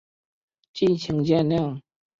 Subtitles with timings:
[0.73, 1.79] 敬请见谅